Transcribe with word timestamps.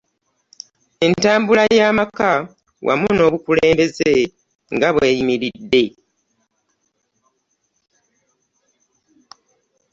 Entambuza 1.05 1.63
y'amaka 1.79 2.31
wamu 2.87 3.07
n'obukulembeze 3.13 4.11
nga 4.73 4.89
bw'eyimiridde 4.93 5.83